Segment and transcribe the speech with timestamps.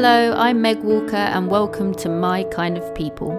[0.00, 3.32] Hello, I'm Meg Walker, and welcome to My Kind of People.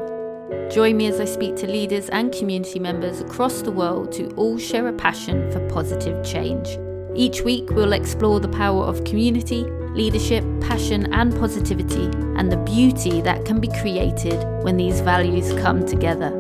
[0.70, 4.58] Join me as I speak to leaders and community members across the world who all
[4.58, 6.78] share a passion for positive change.
[7.16, 13.22] Each week, we'll explore the power of community, leadership, passion, and positivity, and the beauty
[13.22, 16.38] that can be created when these values come together.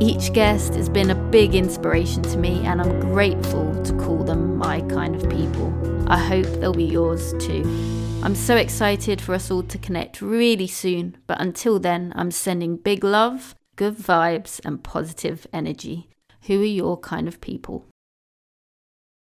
[0.00, 4.58] Each guest has been a big inspiration to me, and I'm grateful to call them
[4.58, 5.72] my kind of people.
[6.12, 8.01] I hope they'll be yours too.
[8.22, 12.76] I'm so excited for us all to connect really soon, but until then, I'm sending
[12.76, 16.08] big love, good vibes, and positive energy.
[16.42, 17.86] Who are your kind of people?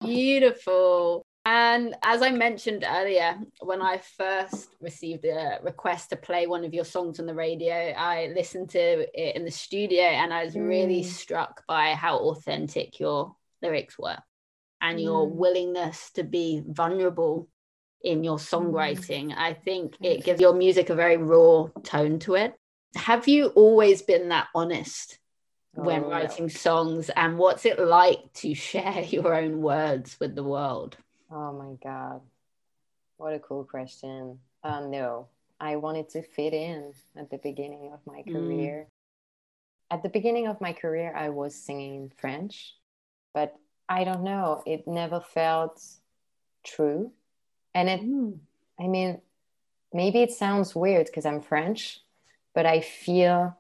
[0.01, 1.23] Beautiful.
[1.45, 6.75] And as I mentioned earlier, when I first received a request to play one of
[6.75, 10.57] your songs on the radio, I listened to it in the studio and I was
[10.57, 10.69] mm.
[10.69, 14.19] really struck by how authentic your lyrics were
[14.80, 15.05] and mm.
[15.05, 17.49] your willingness to be vulnerable
[18.03, 18.49] in your mm.
[18.49, 19.35] songwriting.
[19.37, 22.55] I think it gives your music a very raw tone to it.
[22.97, 25.19] Have you always been that honest
[25.73, 27.11] when oh, writing songs?
[27.11, 30.97] And what's it like to share your own words with the world?
[31.30, 32.21] Oh my God.
[33.16, 34.39] What a cool question.
[34.65, 35.29] Uh, no,
[35.61, 38.33] I wanted to fit in at the beginning of my mm.
[38.33, 38.87] career.
[38.87, 38.93] Mm.
[39.93, 42.77] At the beginning of my career, I was singing in French,
[43.35, 43.55] but
[43.89, 45.83] I don't know, it never felt
[46.65, 47.13] true.
[47.74, 48.38] And it, mm.
[48.79, 49.21] I mean,
[49.93, 52.01] maybe it sounds weird because I'm French,
[52.54, 53.57] but I feel,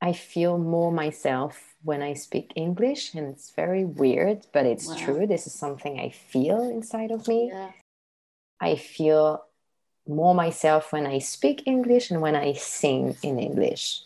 [0.00, 4.96] I feel more myself when I speak English, and it's very weird, but it's wow.
[4.96, 5.26] true.
[5.26, 7.50] This is something I feel inside of me.
[7.52, 7.70] Yeah.
[8.60, 9.44] I feel
[10.06, 14.02] more myself when I speak English and when I sing in English.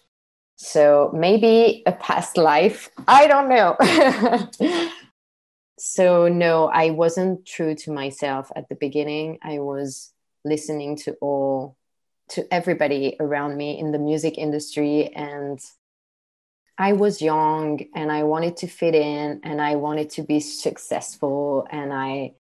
[0.56, 3.76] So maybe a past life, I don't know.
[5.80, 9.38] so, no, I wasn't true to myself at the beginning.
[9.42, 10.12] I was
[10.44, 11.76] listening to all
[12.30, 15.58] to everybody around me in the music industry and
[16.76, 21.66] I was young and I wanted to fit in and I wanted to be successful
[21.70, 22.34] and I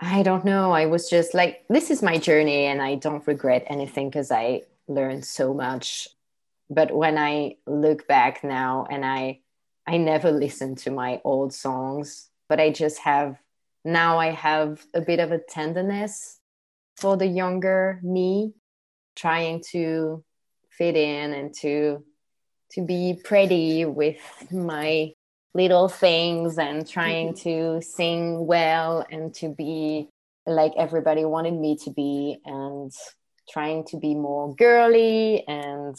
[0.00, 3.64] I don't know, I was just like this is my journey and I don't regret
[3.68, 6.08] anything cuz I learned so much.
[6.68, 9.40] But when I look back now and I
[9.86, 13.36] I never listened to my old songs, but I just have
[13.84, 16.40] now I have a bit of a tenderness
[16.96, 18.54] for the younger me
[19.16, 20.24] trying to
[20.70, 22.04] fit in and to
[22.72, 24.18] to be pretty with
[24.50, 25.12] my
[25.54, 30.08] little things and trying to sing well and to be
[30.46, 32.90] like everybody wanted me to be and
[33.48, 35.94] trying to be more girly and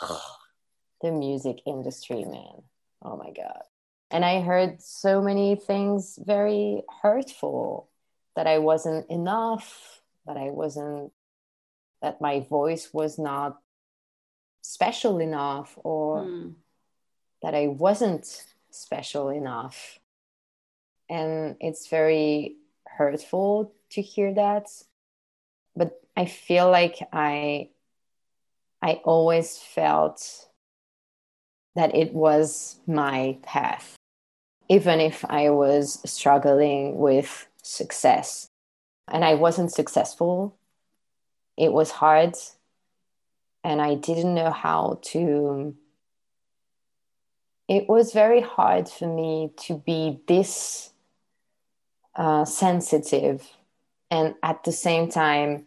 [1.02, 2.62] the music industry man.
[3.02, 3.62] Oh my god
[4.10, 7.88] and i heard so many things very hurtful
[8.36, 11.12] that i wasn't enough that i wasn't
[12.02, 13.58] that my voice was not
[14.62, 16.54] special enough or mm.
[17.42, 19.98] that I wasn't special enough.
[21.08, 22.56] And it's very
[22.86, 24.68] hurtful to hear that.
[25.74, 27.70] But I feel like I
[28.82, 30.48] I always felt
[31.74, 33.96] that it was my path,
[34.70, 38.48] even if I was struggling with success.
[39.08, 40.56] And I wasn't successful.
[41.56, 42.36] It was hard
[43.64, 45.74] and I didn't know how to.
[47.66, 50.92] It was very hard for me to be this
[52.14, 53.46] uh, sensitive
[54.08, 55.66] and at the same time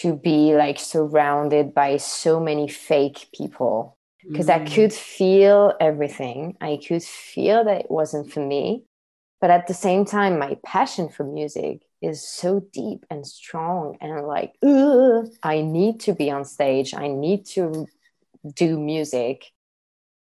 [0.00, 4.60] to be like surrounded by so many fake people because mm.
[4.60, 6.56] I could feel everything.
[6.60, 8.84] I could feel that it wasn't for me.
[9.40, 14.26] But at the same time, my passion for music is so deep and strong and
[14.26, 14.52] like
[15.42, 17.86] i need to be on stage i need to
[18.54, 19.52] do music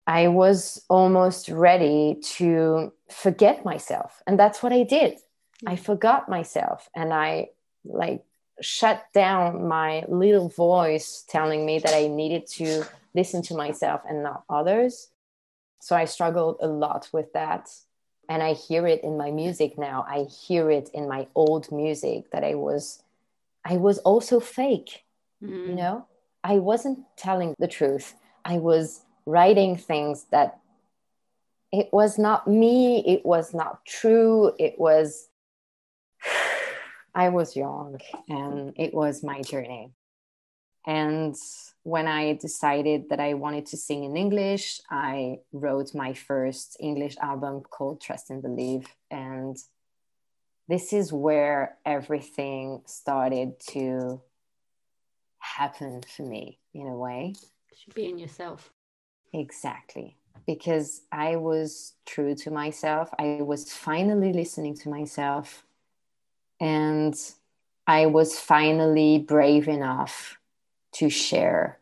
[0.07, 5.19] i was almost ready to forget myself and that's what i did
[5.67, 7.47] i forgot myself and i
[7.85, 8.25] like
[8.63, 12.83] shut down my little voice telling me that i needed to
[13.17, 15.09] listen to myself and not others.
[15.81, 17.71] So i struggled a lot with that.
[18.29, 20.05] And i hear it in my music now.
[20.09, 23.03] I hear it in my old music that i was
[23.65, 25.05] i was also fake
[25.43, 25.71] mm-hmm.
[25.71, 26.07] you know?
[26.45, 28.15] I wasn't telling the truth.
[28.45, 30.61] I was writing things that
[31.73, 35.29] it was not me it was not true it was
[37.15, 37.99] i was young
[38.29, 39.91] and it was my journey
[40.87, 41.35] and
[41.83, 47.17] when I decided that I wanted to sing in English, I wrote my first English
[47.21, 48.87] album called Trust and Believe.
[49.11, 49.57] And
[50.69, 54.21] this is where everything started to
[55.39, 57.35] happen for me in a way.
[57.75, 58.73] Should be in yourself.
[59.33, 60.17] Exactly.
[60.47, 63.11] Because I was true to myself.
[63.19, 65.65] I was finally listening to myself.
[66.61, 67.15] And
[67.89, 70.39] I was finally brave enough
[70.99, 71.79] to share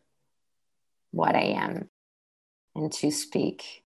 [1.11, 1.89] what I am
[2.75, 3.85] and to speak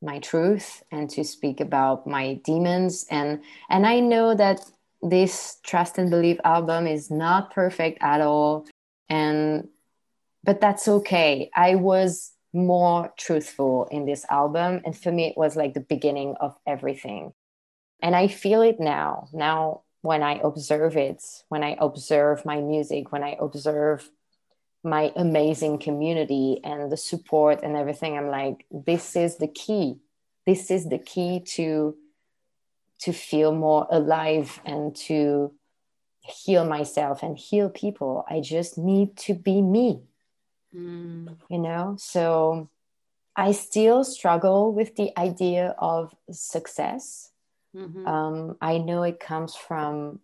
[0.00, 3.04] my truth and to speak about my demons.
[3.10, 4.60] And and I know that
[5.02, 8.66] this trust and belief album is not perfect at all.
[9.08, 9.68] And
[10.44, 11.50] but that's okay.
[11.54, 14.80] I was more truthful in this album.
[14.84, 17.32] And for me it was like the beginning of everything.
[18.00, 19.28] And i feel it now.
[19.32, 24.08] Now when i observe it when i observe my music when i observe
[24.88, 29.96] my amazing community and the support and everything i'm like this is the key
[30.46, 31.96] this is the key to
[33.00, 35.52] to feel more alive and to
[36.28, 38.24] heal myself and heal people.
[38.28, 40.02] I just need to be me.
[40.74, 41.36] Mm.
[41.48, 42.68] You know, so
[43.34, 47.30] I still struggle with the idea of success.
[47.74, 48.06] Mm-hmm.
[48.06, 50.20] Um, I know it comes from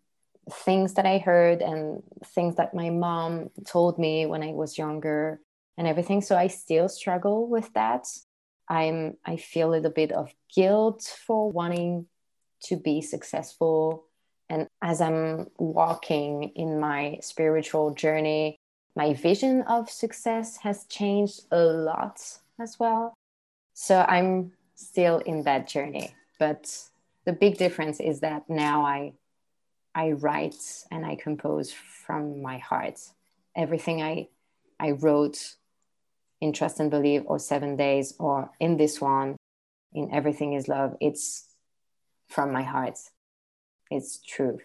[0.50, 5.40] things that I heard and things that my mom told me when I was younger
[5.76, 6.20] and everything.
[6.20, 8.06] So I still struggle with that.
[8.68, 12.06] I'm I feel a little bit of guilt for wanting
[12.64, 14.04] to be successful.
[14.48, 18.58] And as I'm walking in my spiritual journey,
[18.96, 22.20] my vision of success has changed a lot
[22.60, 23.14] as well.
[23.74, 26.14] So I'm still in that journey.
[26.38, 26.70] But
[27.24, 29.14] the big difference is that now I
[29.94, 33.00] I write and I compose from my heart.
[33.56, 34.28] Everything I
[34.80, 35.54] I wrote
[36.40, 39.36] in Trust and Believe or Seven Days or in this one,
[39.92, 41.46] in Everything is Love, it's
[42.28, 42.98] from my heart.
[43.90, 44.58] It's true.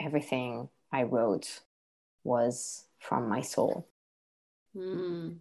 [0.00, 1.60] Everything I wrote
[2.24, 3.86] was from my soul.
[4.76, 5.36] Mm,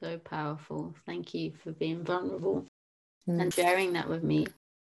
[0.00, 0.94] so powerful.
[1.06, 2.66] Thank you for being vulnerable
[3.26, 3.40] mm.
[3.40, 4.46] and sharing that with me.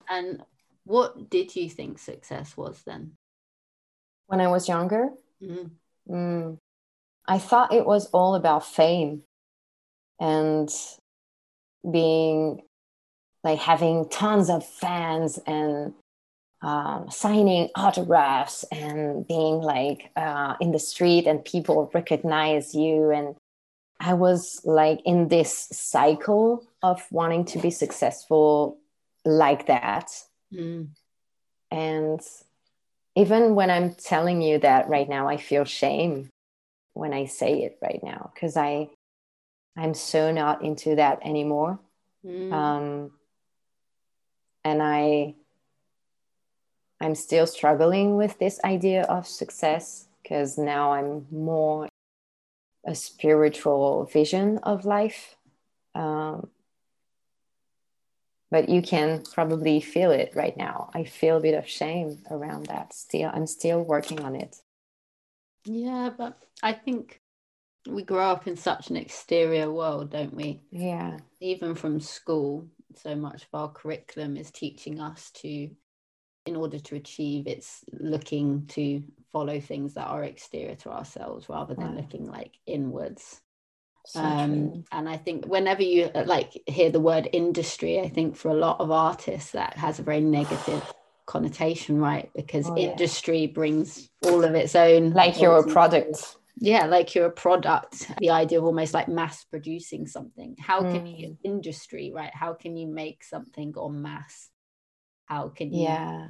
[0.09, 0.43] And
[0.87, 3.13] what did you think success was then?
[4.27, 5.09] When I was younger,
[5.41, 5.69] mm.
[6.09, 6.57] Mm,
[7.27, 9.23] I thought it was all about fame
[10.19, 10.69] and
[11.89, 12.61] being
[13.43, 15.93] like having tons of fans and
[16.61, 23.35] um, signing autographs and being like uh, in the street and people recognize you and
[23.99, 28.77] i was like in this cycle of wanting to be successful
[29.23, 30.09] like that
[30.53, 30.87] mm.
[31.71, 32.21] and
[33.15, 36.29] even when i'm telling you that right now i feel shame
[36.93, 38.87] when i say it right now because i
[39.75, 41.79] i'm so not into that anymore
[42.25, 42.51] mm.
[42.51, 43.11] um,
[44.63, 45.33] and i
[47.01, 51.87] i'm still struggling with this idea of success because now i'm more
[52.85, 55.35] a spiritual vision of life
[55.93, 56.47] um,
[58.49, 60.89] but you can probably feel it right now.
[60.93, 62.93] I feel a bit of shame around that.
[62.93, 64.57] Still i'm still working on it.
[65.65, 67.21] Yeah but i think
[67.87, 70.61] we grow up in such an exterior world don't we?
[70.71, 71.17] Yeah.
[71.39, 75.69] Even from school so much of our curriculum is teaching us to
[76.45, 79.03] in order to achieve it's looking to
[79.33, 81.97] follow things that are exterior to ourselves rather than right.
[81.97, 83.41] looking like inwards
[84.07, 88.35] so um, and i think whenever you uh, like hear the word industry i think
[88.35, 90.81] for a lot of artists that has a very negative
[91.27, 92.31] connotation right?
[92.35, 93.53] Because oh, industry yeah.
[93.53, 96.37] brings all of its own like you're a product.
[96.59, 98.09] Yeah like you're a product.
[98.17, 100.55] The idea of almost like mass producing something.
[100.57, 101.19] How can mm.
[101.19, 102.31] you industry right?
[102.33, 104.49] How can you make something on mass
[105.25, 106.29] how can you yeah.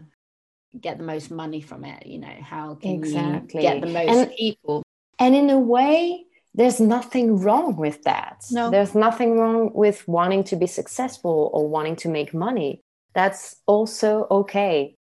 [0.81, 2.35] get the most money from it you know?
[2.41, 3.61] How can exactly.
[3.61, 4.83] you get the most and, people?
[5.19, 6.25] and in a way
[6.57, 8.43] there's nothing wrong with that.
[8.51, 8.71] No.
[8.71, 12.81] There's nothing wrong with wanting to be successful or wanting to make money.
[13.13, 14.95] That's also okay.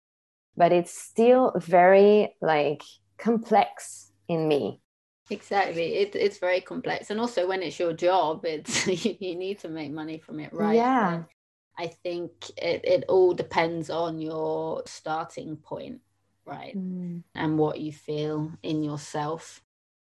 [0.55, 2.83] But it's still very like
[3.17, 4.81] complex in me.
[5.31, 5.95] Exactly.
[5.95, 7.09] It, it's very complex.
[7.09, 10.75] And also when it's your job it's you, need to make money from it right?
[10.75, 11.17] Yeah.
[11.17, 11.27] But
[11.79, 16.01] i think it, it all depends on your starting point
[16.43, 16.75] right?
[16.75, 17.21] Mm.
[17.35, 19.61] and what you feel in yourself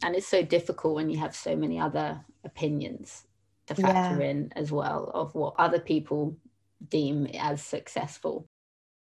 [0.02, 3.24] and it's so difficult when you have so many other opinions
[3.66, 4.30] to factor yeah.
[4.30, 6.36] in as well of what other people
[6.88, 8.46] deem as successful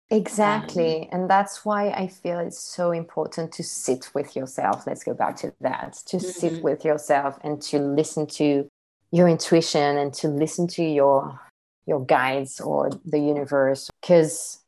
[0.09, 1.03] Exactly.
[1.03, 4.85] Um, and that's why I feel it's so important to sit with yourself.
[4.85, 6.27] Let's go back to that to mm-hmm.
[6.27, 8.67] sit with yourself and to listen to
[9.11, 11.39] your intuition and to listen to your
[11.85, 14.59] your guides or the universe because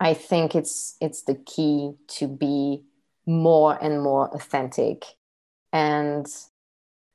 [0.00, 2.82] I think it's it's the key to be
[3.24, 5.04] more and more authentic
[5.72, 6.26] And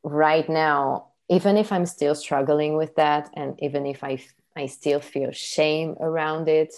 [0.03, 4.19] right now, even if I'm still struggling with that, and even if I,
[4.55, 6.73] I still feel shame around it,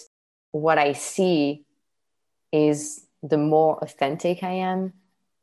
[0.52, 1.66] what I see
[2.52, 4.94] is the more authentic I am,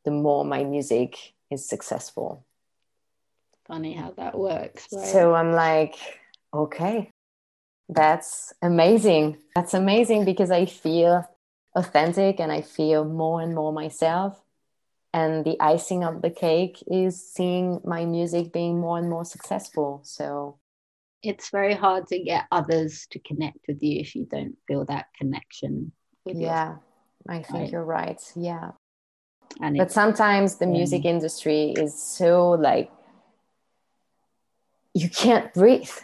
[0.05, 1.17] the more my music
[1.51, 2.45] is successful.
[3.67, 4.87] Funny how that works.
[4.93, 5.07] Right?
[5.07, 5.97] So I'm like,
[6.55, 7.11] okay,
[7.89, 9.39] that's amazing.
[9.55, 11.29] That's amazing because I feel
[11.75, 14.41] authentic and I feel more and more myself.
[15.17, 20.03] And the icing of the cake is seeing my music being more and more successful.
[20.05, 20.59] So
[21.23, 25.07] it's very hard to get others to connect with you if you don't feel that
[25.19, 25.93] connection
[26.27, 26.77] with yeah
[27.29, 27.71] i think right?
[27.73, 28.21] you're right.
[28.37, 28.73] Yeah.
[29.63, 32.91] And but sometimes the music industry is so like
[34.93, 35.97] you can't breathe.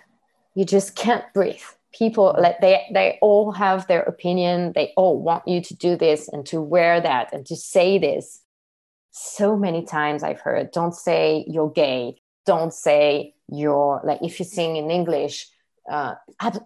[0.55, 1.69] You just can't breathe.
[1.93, 2.43] People mm-hmm.
[2.43, 4.73] like they they all have their opinion.
[4.75, 8.42] They all want you to do this and to wear that and to say this
[9.13, 12.17] so many times i've heard don't say you're gay.
[12.45, 15.47] Don't say you're like if you sing in english
[15.91, 16.15] uh,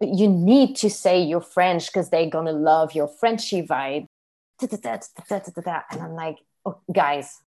[0.01, 4.07] you need to say you're french because they're gonna love your frenchy vibe.
[4.61, 7.41] And i'm like oh, guys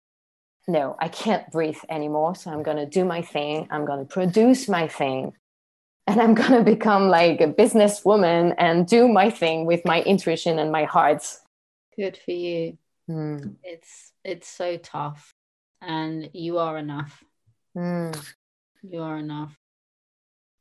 [0.68, 2.36] no i can't breathe anymore.
[2.36, 3.68] So i'm gonna do my thing.
[3.70, 5.34] I'm gonna produce my thing.
[6.08, 10.72] And i'm gonna become like a businesswoman and do my thing with my intuition and
[10.72, 11.24] my heart.
[11.96, 12.77] Good for you
[13.10, 13.56] mm.
[13.64, 15.34] it's it's so tough
[15.82, 17.24] and you are enough
[17.76, 18.34] mm.
[18.84, 19.58] You are enough.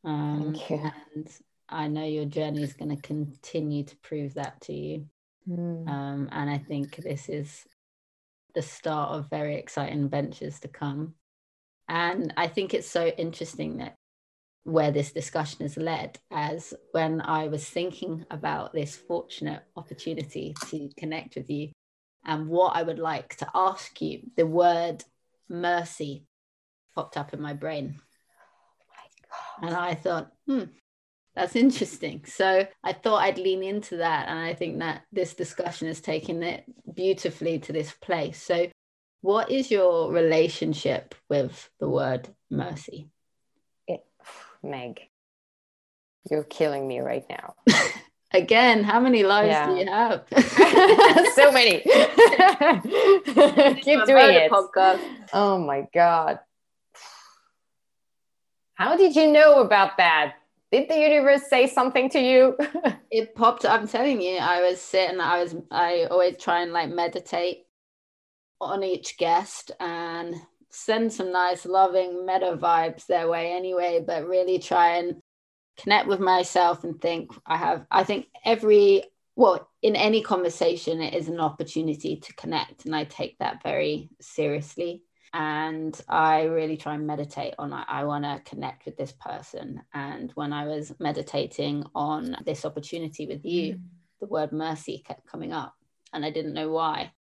[0.04, 0.90] Um, Thank you.
[1.14, 1.28] And
[1.68, 5.06] I know your journey is going to continue to prove that to you.
[5.48, 5.88] Mm.
[5.88, 7.64] Um, and I think this is
[8.54, 11.14] the start of very exciting ventures to come.
[11.88, 13.94] And I think it's so interesting that
[14.64, 20.90] where this discussion has led, as when I was thinking about this fortunate opportunity to
[20.96, 21.70] connect with you
[22.26, 25.04] and what I would like to ask you, the word
[25.48, 26.26] mercy
[26.94, 28.00] popped up in my brain.
[29.62, 30.64] And I thought, hmm,
[31.36, 32.24] that's interesting.
[32.26, 34.28] So I thought I'd lean into that.
[34.28, 38.42] And I think that this discussion has taken it beautifully to this place.
[38.42, 38.68] So,
[39.20, 43.08] what is your relationship with the word mercy?
[43.86, 44.04] It,
[44.62, 45.00] Meg,
[46.30, 47.54] you're killing me right now.
[48.36, 49.66] Again, how many lives yeah.
[49.66, 50.24] do you have?
[51.34, 51.80] so many.
[53.80, 54.50] Keep doing it.
[54.50, 55.00] Podcast.
[55.32, 56.40] Oh my God.
[58.74, 60.34] How did you know about that?
[60.70, 62.58] Did the universe say something to you?
[63.10, 63.64] it popped.
[63.64, 65.18] I'm telling you, I was sitting.
[65.18, 65.56] I was.
[65.70, 67.64] I always try and like meditate
[68.60, 70.34] on each guest and
[70.68, 74.04] send some nice, loving metta vibes their way anyway.
[74.06, 75.22] But really try and
[75.76, 77.32] connect with myself and think.
[77.46, 77.86] I have.
[77.90, 79.04] I think every
[79.34, 84.10] well in any conversation it is an opportunity to connect, and I take that very
[84.20, 85.02] seriously
[85.36, 89.82] and I really try and meditate on I, I want to connect with this person.
[89.92, 93.80] And when I was meditating on this opportunity with you, mm.
[94.20, 95.74] the word mercy kept coming up,
[96.12, 97.12] and I didn't know why.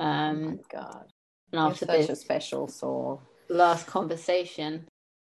[0.00, 1.12] Um, oh God!
[1.52, 3.22] And after You're such a special soul.
[3.48, 4.88] Last conversation,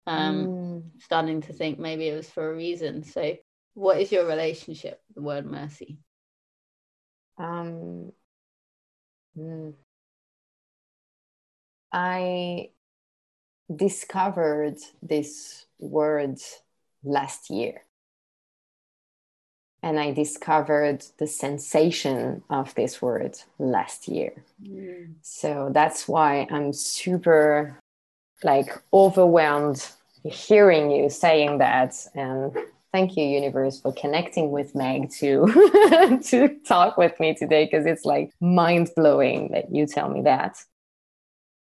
[0.05, 0.83] um, mm.
[0.99, 3.03] starting to think maybe it was for a reason.
[3.03, 3.35] So,
[3.73, 5.99] what is your relationship with the word mercy?
[7.37, 8.11] Um.
[9.37, 9.73] Mm
[11.93, 12.71] I
[13.73, 16.39] discovered this word
[17.03, 17.83] last year.
[19.83, 24.43] And I discovered the sensation of this word last year.
[24.63, 25.15] Mm.
[25.21, 27.79] So that's why I'm super
[28.43, 29.87] like overwhelmed
[30.23, 31.95] hearing you saying that.
[32.15, 32.55] And
[32.91, 38.05] thank you, universe, for connecting with Meg to to talk with me today because it's
[38.05, 40.57] like mind blowing that you tell me that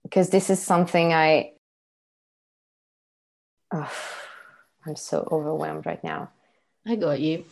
[0.02, 1.52] because this is something I.
[3.70, 3.92] Oh,
[4.86, 6.30] I'm so overwhelmed right now.
[6.86, 7.44] I got you.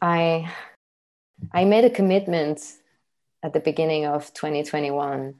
[0.00, 0.50] I
[1.52, 2.60] I made a commitment
[3.42, 5.34] at the beginning of 2021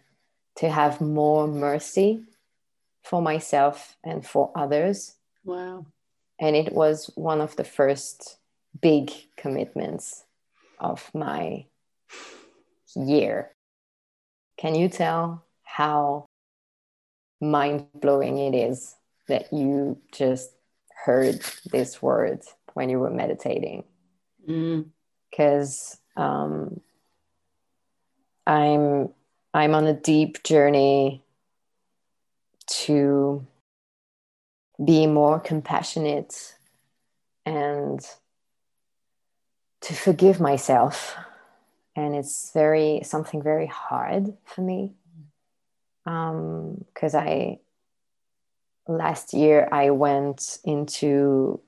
[0.56, 2.24] to have more mercy
[3.08, 5.14] for myself and for others.
[5.44, 5.86] Wow.
[6.40, 8.38] And it was one of the first
[8.80, 10.24] big commitments
[10.78, 11.66] of my
[12.94, 13.50] year.
[14.56, 16.26] Can you tell how
[17.40, 18.94] mind blowing it is
[19.28, 20.50] that you just
[21.04, 22.42] heard this word
[22.74, 23.84] when you were meditating.
[24.46, 26.22] Because mm.
[26.22, 26.80] um,
[28.46, 29.10] I'm
[29.54, 31.22] I'm on a deep journey
[32.68, 33.46] to
[34.84, 36.54] be more compassionate
[37.44, 38.00] and
[39.80, 41.16] to forgive myself.
[41.96, 44.92] And it's very something very hard for me.
[46.04, 47.58] Because um, I
[48.86, 51.60] last year I went into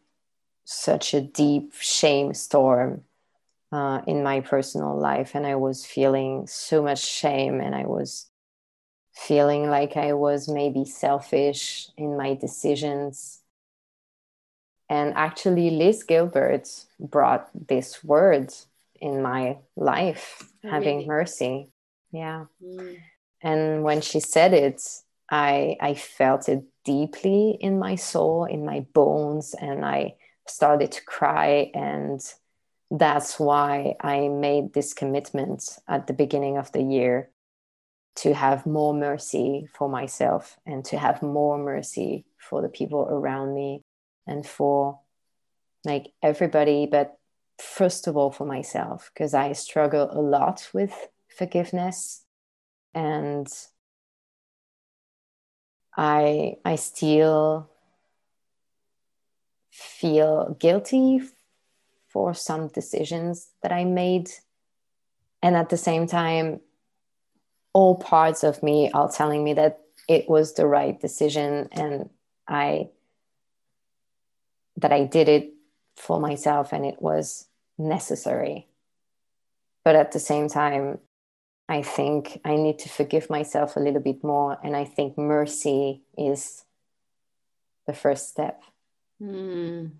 [0.64, 3.02] such a deep shame storm
[3.72, 8.30] uh, in my personal life, and I was feeling so much shame, and I was
[9.20, 13.40] feeling like I was maybe selfish in my decisions.
[14.88, 18.52] And actually, Liz Gilbert brought this word
[18.98, 21.68] in my life, oh, having mercy.
[22.12, 22.46] Yeah.
[22.64, 22.96] Mm.
[23.42, 24.82] And when she said it,
[25.30, 30.14] I, I felt it deeply in my soul, in my bones, and I
[30.46, 31.70] started to cry.
[31.74, 32.20] And
[32.90, 37.30] that's why I made this commitment at the beginning of the year
[38.16, 43.54] to have more mercy for myself and to have more mercy for the people around
[43.54, 43.82] me
[44.26, 45.00] and for
[45.84, 47.16] like everybody but
[47.58, 51.08] first of all for myself because i struggle a lot with
[51.40, 52.24] forgiveness.
[52.94, 53.46] And
[55.96, 57.70] i i still
[59.70, 61.20] feel guilty
[62.08, 64.30] for some decisions that i made.
[65.42, 66.60] And at the same time
[67.72, 72.10] all parts of me are telling me that it was the right decision and
[72.48, 72.90] I
[74.76, 75.52] that I did it
[75.96, 77.46] for myself and it was
[77.78, 78.66] necessary.
[79.84, 80.98] But at the same time,
[81.68, 84.58] I think I need to forgive myself a little bit more.
[84.64, 86.64] And I think mercy is
[87.86, 88.62] the first step.
[89.22, 89.92] Mm.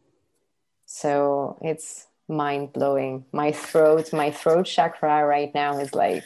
[0.86, 3.24] So it's mind blowing.
[3.32, 6.24] My throat, my throat chakra right now is like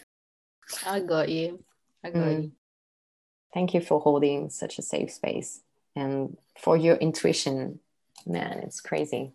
[0.87, 1.63] I got you.
[2.03, 2.43] I got mm.
[2.43, 2.53] you.
[3.53, 5.63] Thank you for holding such a safe space
[5.95, 7.81] and for your intuition.
[8.27, 9.33] Man, it's crazy.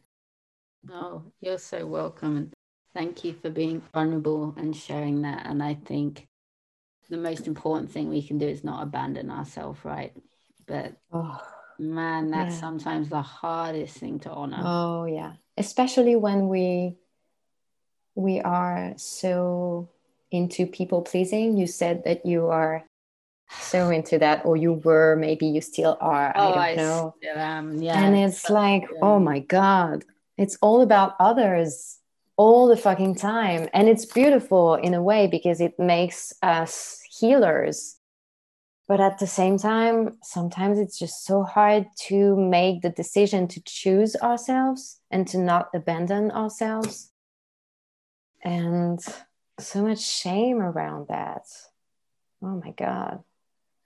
[0.91, 2.51] Oh, you're so welcome.
[2.93, 5.45] Thank you for being vulnerable and sharing that.
[5.45, 6.27] And I think
[7.09, 10.13] the most important thing we can do is not abandon ourselves, right?
[10.65, 11.41] But oh,
[11.77, 12.61] man, that's yeah.
[12.61, 14.61] sometimes the hardest thing to honor.
[14.63, 15.33] Oh, yeah.
[15.57, 16.95] Especially when we
[18.15, 19.89] we are so
[20.31, 21.57] into people pleasing.
[21.57, 22.83] You said that you are
[23.49, 26.31] so into that, or you were, maybe you still are.
[26.35, 27.15] Oh, I don't I know.
[27.17, 27.35] Still
[27.81, 28.03] Yeah.
[28.03, 28.99] And it's like, yeah.
[29.01, 30.05] oh my God,
[30.37, 31.99] it's all about others
[32.39, 33.67] all the fucking time.
[33.73, 37.97] And it's beautiful in a way because it makes us healers.
[38.87, 43.61] But at the same time, sometimes it's just so hard to make the decision to
[43.65, 47.11] choose ourselves and to not abandon ourselves.
[48.41, 48.99] And
[49.61, 51.45] so much shame around that.
[52.41, 53.23] Oh my God.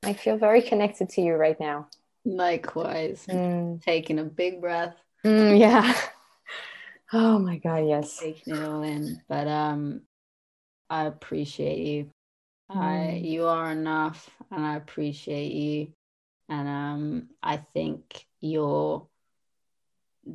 [0.04, 1.88] I feel very connected to you right now.
[2.26, 3.26] Likewise.
[3.30, 3.82] Mm.
[3.82, 4.96] Taking a big breath.
[5.26, 5.96] Mm, yeah.
[7.14, 8.20] oh my God, yes.
[8.20, 9.22] Taking it all in.
[9.28, 10.02] But um
[10.90, 12.10] I appreciate you.
[12.72, 12.78] Mm.
[12.78, 15.94] I you are enough and I appreciate you.
[16.50, 19.08] And um I think you're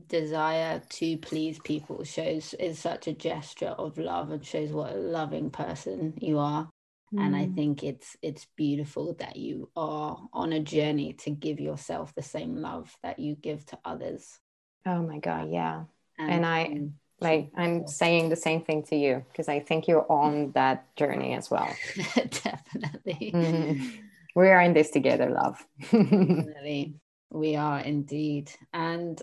[0.09, 4.99] desire to please people shows is such a gesture of love and shows what a
[4.99, 6.69] loving person you are.
[7.15, 7.25] Mm.
[7.25, 7.55] and i mm.
[7.55, 12.57] think it's it's beautiful that you are on a journey to give yourself the same
[12.57, 14.39] love that you give to others.
[14.85, 15.85] Oh my god yeah.
[16.19, 16.81] And, and i
[17.21, 21.35] like i'm saying the same thing to you because i think you're on that journey
[21.35, 21.75] as well.
[22.15, 23.33] Definitely.
[23.35, 23.91] Mm.
[24.37, 25.65] we are in this together love.
[25.81, 26.97] Definitely.
[27.31, 28.51] We are indeed.
[28.73, 29.21] And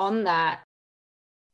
[0.00, 0.62] on that,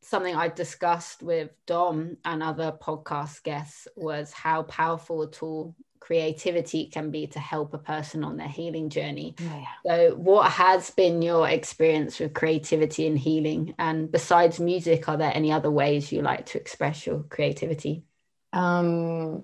[0.03, 6.87] something I discussed with Dom and other podcast guests was how powerful a tool creativity
[6.87, 9.35] can be to help a person on their healing journey.
[9.41, 9.67] Oh, yeah.
[9.85, 13.75] So, what has been your experience with creativity and healing?
[13.81, 18.05] And besides music, are there any other ways you like to express your creativity?
[18.53, 19.43] Um,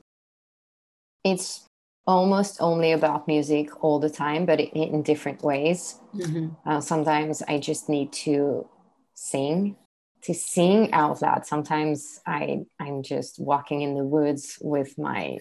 [1.25, 1.67] it's
[2.07, 5.99] almost only about music all the time, but in different ways.
[6.15, 6.49] Mm-hmm.
[6.69, 8.69] Uh, sometimes I just need to
[9.23, 9.77] sing
[10.23, 11.47] to sing out loud.
[11.47, 15.39] Sometimes i i'm just walking in the woods with my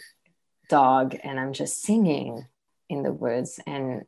[0.70, 2.46] dog and i'm just singing
[2.90, 4.04] in the woods and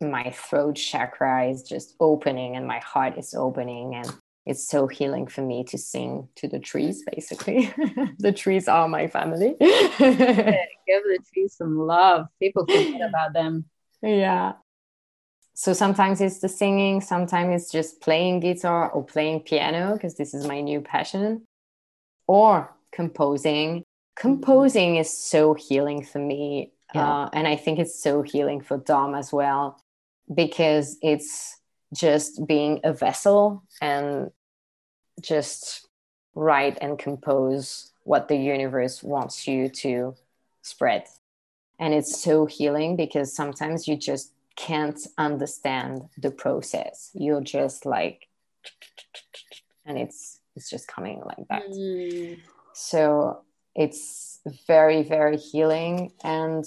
[0.00, 4.12] my throat chakra is just opening and my heart is opening and
[4.44, 7.72] it's so healing for me to sing to the trees basically.
[8.18, 9.54] The trees are my family.
[9.60, 12.26] Give the trees some love.
[12.40, 13.66] People forget about them.
[14.02, 14.54] Yeah
[15.54, 20.34] so sometimes it's the singing sometimes it's just playing guitar or playing piano because this
[20.34, 21.42] is my new passion
[22.26, 23.84] or composing
[24.16, 27.24] composing is so healing for me yeah.
[27.24, 29.78] uh, and i think it's so healing for dom as well
[30.34, 31.58] because it's
[31.94, 34.30] just being a vessel and
[35.20, 35.86] just
[36.34, 40.14] write and compose what the universe wants you to
[40.62, 41.04] spread
[41.78, 47.10] and it's so healing because sometimes you just can't understand the process.
[47.14, 48.28] You're just like
[49.84, 51.68] and it's it's just coming like that.
[51.68, 52.38] Mm.
[52.74, 53.40] so
[53.74, 56.12] it's very very healing.
[56.22, 56.64] And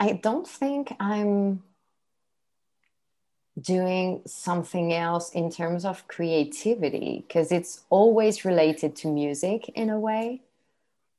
[0.00, 1.62] i don't think i'm
[3.60, 10.00] doing something else in terms of creativity because it's always related to music in a
[10.00, 10.40] way.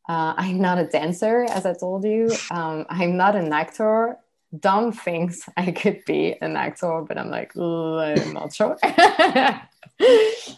[0.09, 2.31] Uh, i'm not a dancer as i told you.
[2.51, 4.17] Um, i'm not an actor
[4.59, 8.77] dumb things I could be an actor, but I'm like, I'm not sure.
[8.83, 9.61] I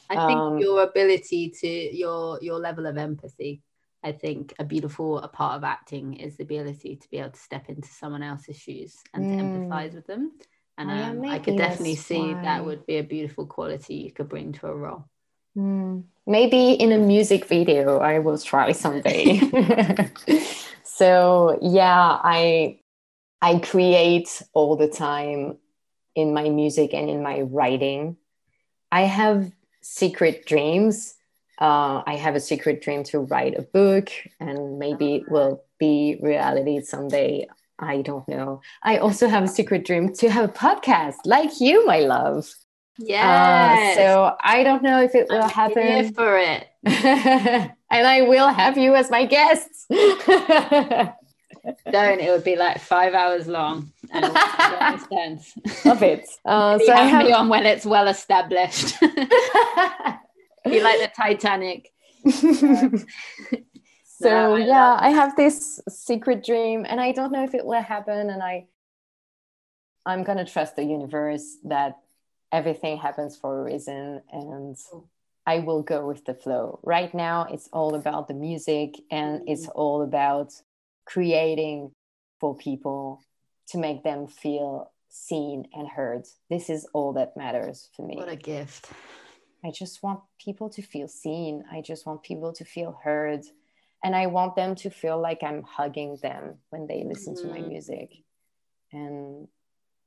[0.09, 3.61] think um, your ability to your your level of empathy.
[4.03, 7.39] I think a beautiful a part of acting is the ability to be able to
[7.39, 9.37] step into someone else's shoes and mm.
[9.37, 10.31] to empathize with them.
[10.77, 12.41] And um, yeah, I could definitely see why.
[12.43, 15.05] that would be a beautiful quality you could bring to a role.
[15.57, 16.03] Mm.
[16.27, 19.39] Maybe in a music video, I will try someday.
[20.83, 22.79] so yeah, I
[23.45, 25.59] I create all the time
[26.15, 28.17] in my music and in my writing.
[28.91, 29.51] I have
[29.83, 31.13] secret dreams.
[31.61, 36.17] Uh, I have a secret dream to write a book, and maybe it will be
[36.23, 37.47] reality someday.
[37.77, 38.61] I don't know.
[38.81, 42.51] I also have a secret dream to have a podcast like you, my love.
[42.97, 43.93] Yeah.
[43.93, 46.15] Uh, so I don't know if it will I'm happen.
[46.15, 46.67] for it.
[47.91, 49.85] and I will have you as my guest.
[51.91, 53.91] don't it would be like five hours long.
[54.11, 54.25] And
[55.09, 55.53] sense.
[55.85, 56.27] Love it.
[56.45, 58.99] Uh, so have, have me on when it's well established.
[59.01, 61.91] Be like the titanic.
[64.17, 67.81] So no, yeah i have this secret dream and i don't know if it will
[67.81, 68.65] happen and i
[70.05, 71.97] i'm gonna trust the universe that
[72.53, 74.77] everything happens for a reason and
[75.45, 76.79] I will go with the flow.
[76.83, 79.79] Right now, it's all about the music and it's mm-hmm.
[79.79, 80.53] all about
[81.05, 81.91] creating
[82.39, 83.21] for people
[83.69, 86.25] to make them feel seen and heard.
[86.49, 88.15] This is all that matters for me.
[88.17, 88.89] What a gift.
[89.63, 91.63] I just want people to feel seen.
[91.71, 93.43] I just want people to feel heard.
[94.03, 97.47] And I want them to feel like I'm hugging them when they listen mm-hmm.
[97.47, 97.69] to my mm-hmm.
[97.69, 98.11] music.
[98.91, 99.47] And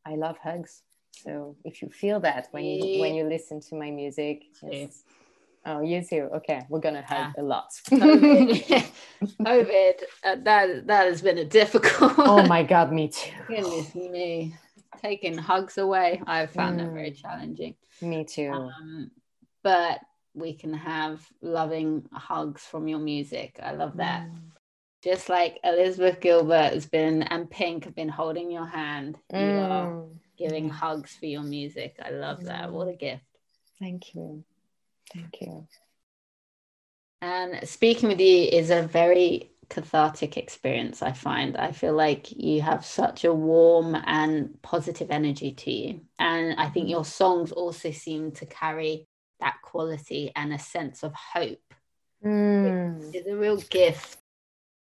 [0.06, 0.82] I love hugs.
[1.10, 5.02] So if you feel that when you when you listen to my music, it's,
[5.70, 6.30] Oh, you too.
[6.36, 7.42] Okay, we're gonna have yeah.
[7.42, 7.70] a lot.
[7.90, 8.86] COVID,
[9.22, 12.14] COVID uh, that that has been a difficult.
[12.16, 13.30] oh my god, me too.
[13.48, 14.54] Goodness me,
[15.02, 16.84] taking hugs away, I have found mm.
[16.84, 17.20] that very mm.
[17.20, 17.74] challenging.
[18.00, 18.50] Me too.
[18.50, 19.10] Um,
[19.62, 20.00] but
[20.32, 23.60] we can have loving hugs from your music.
[23.62, 24.22] I love that.
[24.22, 24.38] Mm.
[25.04, 29.38] Just like Elizabeth Gilbert has been and Pink have been holding your hand, mm.
[29.38, 30.16] you are mm.
[30.38, 31.96] giving hugs for your music.
[32.02, 32.72] I love that.
[32.72, 33.22] What a gift.
[33.78, 34.44] Thank you.
[35.12, 35.66] Thank you.
[37.20, 41.56] And speaking with you is a very cathartic experience, I find.
[41.56, 46.00] I feel like you have such a warm and positive energy to you.
[46.18, 49.06] And I think your songs also seem to carry
[49.40, 51.74] that quality and a sense of hope.
[52.24, 53.14] Mm.
[53.14, 54.18] It's a real gift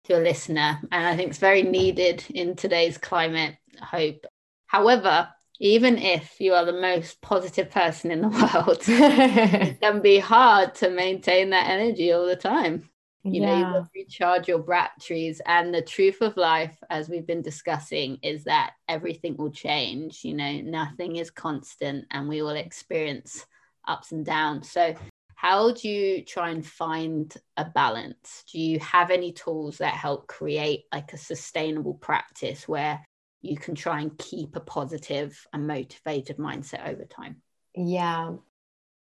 [0.05, 0.79] to a listener.
[0.91, 4.25] And I think it's very needed in today's climate, hope.
[4.67, 10.19] However, even if you are the most positive person in the world, it can be
[10.19, 12.89] hard to maintain that energy all the time.
[13.23, 13.63] You yeah.
[13.63, 15.41] know, you recharge your batteries.
[15.45, 20.23] And the truth of life, as we've been discussing, is that everything will change.
[20.23, 23.45] You know, nothing is constant and we will experience
[23.85, 24.71] ups and downs.
[24.71, 24.95] So,
[25.35, 28.43] how do you try and find a balance?
[28.51, 33.03] Do you have any tools that help create like a sustainable practice where
[33.41, 37.37] you can try and keep a positive and motivated mindset over time?
[37.75, 38.33] Yeah.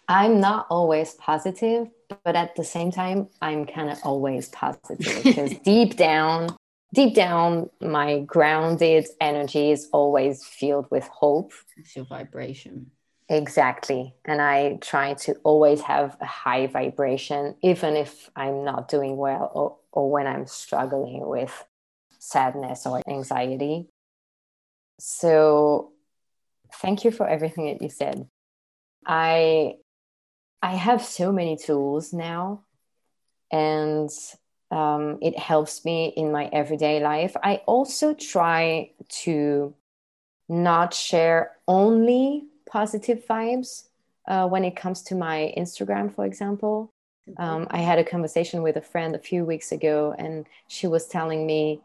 [0.08, 1.88] I'm not always positive,
[2.24, 6.56] but at the same time, I'm kind of always positive because deep down,
[6.94, 11.52] deep down, my grounded energy is always filled with hope.
[11.76, 12.90] It's your vibration.
[13.28, 14.14] Exactly.
[14.24, 19.50] And I try to always have a high vibration, even if I'm not doing well
[19.54, 21.66] or, or when I'm struggling with
[22.18, 23.88] sadness or anxiety.
[24.98, 25.92] So
[26.74, 28.28] thank you for everything that you said.
[29.06, 29.76] I
[30.60, 32.64] I have so many tools now,
[33.50, 34.10] and
[34.70, 37.36] um, it helps me in my everyday life.
[37.42, 38.90] I also try
[39.24, 39.74] to
[40.48, 43.84] not share only positive vibes
[44.26, 46.90] uh, when it comes to my Instagram, for example.
[47.36, 51.06] Um, I had a conversation with a friend a few weeks ago, and she was
[51.06, 51.80] telling me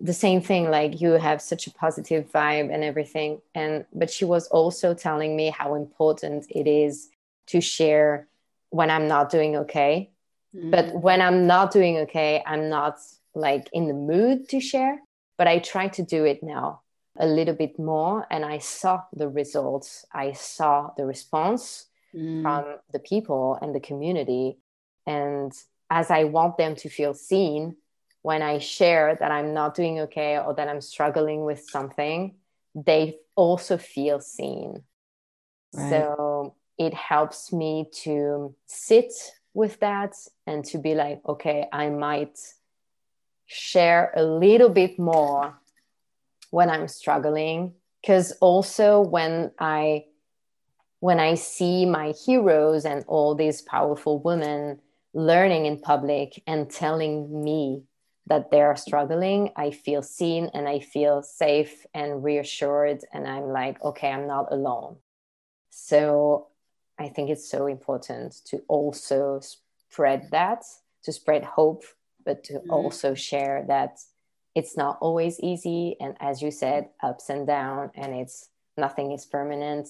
[0.00, 4.24] the same thing like you have such a positive vibe and everything and but she
[4.24, 7.08] was also telling me how important it is
[7.46, 8.28] to share
[8.70, 10.10] when i'm not doing okay
[10.54, 10.70] mm-hmm.
[10.70, 12.98] but when i'm not doing okay i'm not
[13.34, 15.00] like in the mood to share
[15.38, 16.82] but I try to do it now
[17.16, 18.26] a little bit more.
[18.30, 22.42] And I saw the results, I saw the response mm.
[22.42, 24.58] from the people and the community.
[25.06, 25.52] And
[25.88, 27.76] as I want them to feel seen,
[28.22, 32.34] when I share that I'm not doing okay or that I'm struggling with something,
[32.74, 34.82] they also feel seen.
[35.72, 35.90] Right.
[35.90, 39.12] So it helps me to sit
[39.54, 40.14] with that
[40.46, 42.38] and to be like, okay, I might
[43.46, 45.58] share a little bit more
[46.50, 47.74] when I'm struggling.
[48.00, 50.04] Because also when I
[51.00, 54.80] when I see my heroes and all these powerful women
[55.14, 57.82] learning in public and telling me
[58.28, 63.00] that they're struggling, I feel seen and I feel safe and reassured.
[63.12, 64.96] And I'm like, okay, I'm not alone.
[65.70, 66.48] So
[66.98, 70.64] I think it's so important to also spread that,
[71.04, 71.84] to spread hope,
[72.24, 72.70] but to mm-hmm.
[72.70, 73.98] also share that
[74.54, 75.96] it's not always easy.
[76.00, 79.88] And as you said, ups and down, and it's nothing is permanent.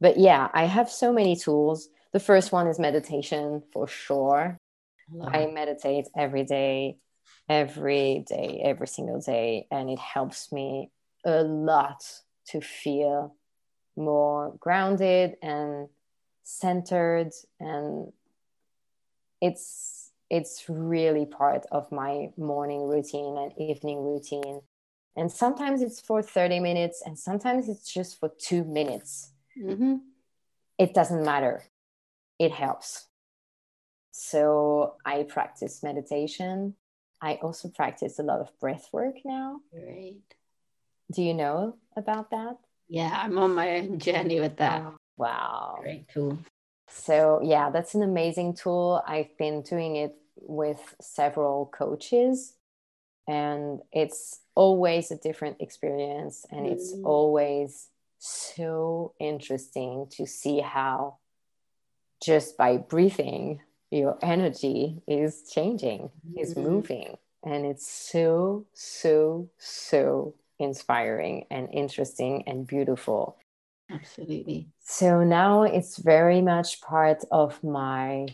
[0.00, 1.88] But yeah, I have so many tools.
[2.12, 4.58] The first one is meditation for sure.
[5.22, 6.98] I meditate every day
[7.48, 9.66] every day, every single day.
[9.70, 10.90] And it helps me
[11.24, 12.04] a lot
[12.48, 13.34] to feel
[13.96, 15.88] more grounded and
[16.42, 17.30] centered.
[17.60, 18.12] And
[19.40, 24.60] it's, it's really part of my morning routine and evening routine.
[25.16, 29.32] And sometimes it's for 30 minutes, and sometimes it's just for two minutes.
[29.60, 29.96] Mm-hmm.
[30.78, 31.64] It doesn't matter,
[32.38, 33.08] it helps.
[34.12, 36.74] So I practice meditation
[37.20, 39.60] I also practice a lot of breath work now.
[39.72, 40.22] Great.
[41.10, 42.58] Do you know about that?
[42.88, 44.82] Yeah, I'm on my own journey with that.
[44.82, 45.78] Oh, wow.
[45.80, 46.38] Great tool.
[46.88, 49.02] So, yeah, that's an amazing tool.
[49.06, 52.54] I've been doing it with several coaches,
[53.26, 56.46] and it's always a different experience.
[56.50, 56.72] And mm.
[56.72, 61.18] it's always so interesting to see how
[62.22, 66.38] just by breathing your energy is changing, mm-hmm.
[66.38, 67.16] is moving.
[67.44, 73.38] And it's so, so, so inspiring and interesting and beautiful.
[73.90, 74.68] Absolutely.
[74.80, 78.26] So now it's very much part of my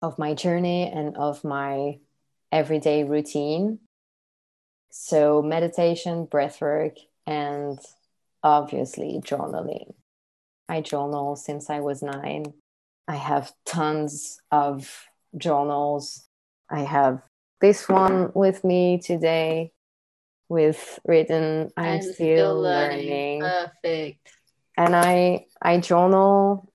[0.00, 1.98] of my journey and of my
[2.52, 3.80] everyday routine.
[4.90, 6.94] So meditation, breath work,
[7.26, 7.78] and
[8.42, 9.92] obviously journaling.
[10.68, 12.54] I journal since I was nine.
[13.08, 16.26] I have tons of journals.
[16.70, 17.22] I have
[17.60, 19.72] this one with me today
[20.48, 23.40] with written I'm, I'm still, still learning.
[23.40, 23.68] learning.
[23.82, 24.28] Perfect.
[24.76, 26.70] And I I journal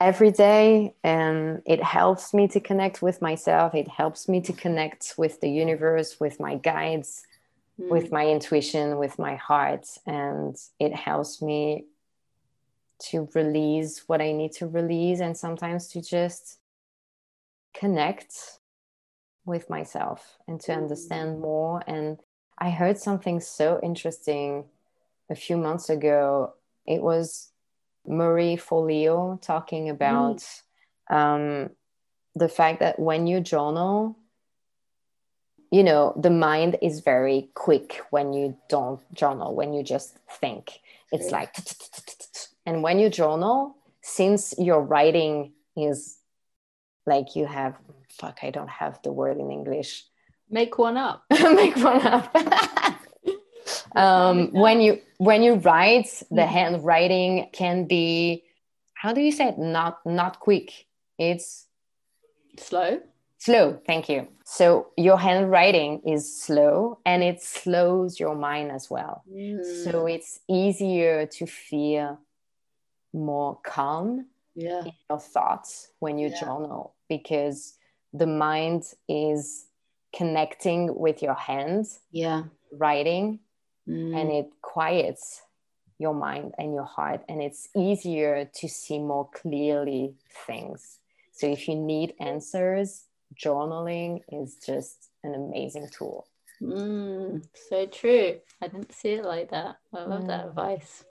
[0.00, 3.74] every day and it helps me to connect with myself.
[3.74, 7.22] It helps me to connect with the universe, with my guides,
[7.80, 7.88] mm.
[7.88, 11.86] with my intuition, with my heart and it helps me
[13.10, 16.58] to release what I need to release and sometimes to just
[17.74, 18.34] connect
[19.44, 21.40] with myself and to understand mm.
[21.40, 21.82] more.
[21.86, 22.18] And
[22.58, 24.64] I heard something so interesting
[25.30, 26.54] a few months ago.
[26.86, 27.50] It was
[28.06, 30.44] Marie Forleo talking about
[31.10, 31.14] mm.
[31.14, 31.70] um,
[32.34, 34.16] the fact that when you journal,
[35.70, 40.80] you know, the mind is very quick when you don't journal, when you just think.
[41.12, 41.54] It's like
[42.66, 46.18] and when you journal, since your writing is
[47.06, 47.76] like you have,
[48.08, 50.04] fuck, I don't have the word in English.
[50.50, 51.24] Make one up.
[51.30, 52.34] Make one up.
[53.96, 56.52] um, when you when you write, the mm-hmm.
[56.52, 58.44] handwriting can be,
[58.94, 59.58] how do you say it?
[59.58, 60.86] Not not quick.
[61.18, 61.66] It's
[62.58, 63.00] slow.
[63.38, 63.80] Slow.
[63.86, 64.28] Thank you.
[64.44, 69.22] So your handwriting is slow, and it slows your mind as well.
[69.30, 69.84] Mm.
[69.84, 72.18] So it's easier to feel
[73.14, 74.84] more calm yeah.
[74.84, 76.40] in your thoughts when you yeah.
[76.40, 77.74] journal because
[78.12, 79.66] the mind is
[80.14, 83.40] connecting with your hands yeah writing
[83.88, 84.20] mm.
[84.20, 85.42] and it quiets
[85.98, 90.14] your mind and your heart and it's easier to see more clearly
[90.46, 90.98] things
[91.32, 96.26] so if you need answers journaling is just an amazing tool
[96.62, 100.28] mm, so true i didn't see it like that i love mm.
[100.28, 101.04] that advice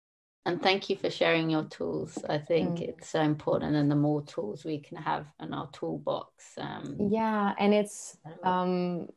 [0.45, 2.17] and thank you for sharing your tools.
[2.27, 2.89] I think mm.
[2.89, 6.43] it's so important, and the more tools we can have in our toolbox.
[6.57, 9.07] Um, yeah, and it's um,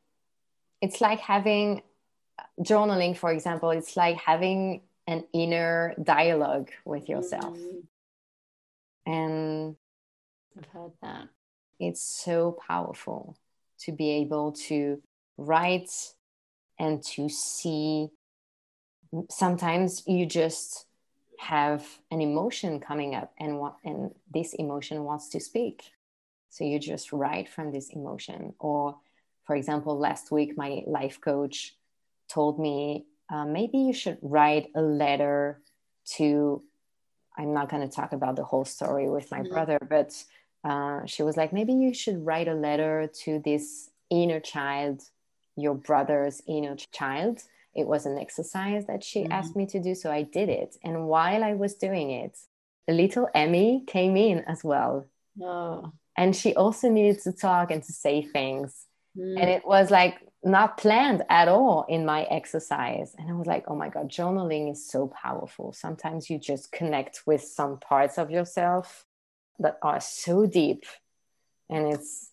[0.81, 1.83] it's like having
[2.61, 3.71] journaling, for example.
[3.71, 7.83] It's like having an inner dialogue with yourself, mm.
[9.07, 9.77] and
[10.57, 11.29] I've heard that
[11.81, 13.37] it's so powerful
[13.81, 15.03] to be able to
[15.37, 15.91] write
[16.79, 18.09] and to see
[19.31, 20.86] sometimes you just
[21.39, 25.85] have an emotion coming up and what and this emotion wants to speak
[26.49, 28.97] so you just write from this emotion or
[29.45, 31.75] for example last week my life coach
[32.29, 35.61] told me uh, maybe you should write a letter
[36.05, 36.63] to
[37.37, 39.53] i'm not going to talk about the whole story with my mm-hmm.
[39.53, 40.13] brother but
[40.65, 45.03] uh, she was like maybe you should write a letter to this inner child
[45.57, 47.43] your brother's inner child
[47.77, 49.33] it was an exercise that she mm-hmm.
[49.33, 52.37] asked me to do so i did it and while i was doing it
[52.87, 55.07] the little emmy came in as well
[55.43, 55.93] oh.
[56.17, 58.87] and she also needed to talk and to say things
[59.17, 59.41] mm.
[59.41, 63.65] and it was like not planned at all in my exercise and i was like
[63.69, 68.31] oh my god journaling is so powerful sometimes you just connect with some parts of
[68.31, 69.05] yourself
[69.59, 70.85] that are so deep
[71.69, 72.31] and it's